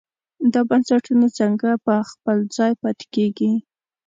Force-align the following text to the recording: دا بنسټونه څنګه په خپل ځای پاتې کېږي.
دا 0.53 0.61
بنسټونه 0.69 1.27
څنګه 1.39 1.69
په 1.85 1.93
خپل 2.09 2.37
ځای 2.55 2.71
پاتې 2.81 3.05
کېږي. 3.15 3.51